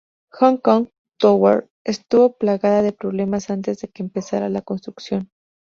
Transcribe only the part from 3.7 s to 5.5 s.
de que empezara la construcción.